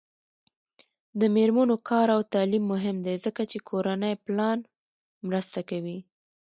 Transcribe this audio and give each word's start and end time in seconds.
د 1.19 1.21
میرمنو 1.35 1.75
کار 1.89 2.07
او 2.15 2.21
تعلیم 2.33 2.63
مهم 2.73 2.95
دی 3.05 3.15
ځکه 3.25 3.41
چې 3.51 3.57
کورنۍ 3.69 4.13
پلان 4.25 4.57
مرسته 5.27 5.59
کوي. 5.69 5.97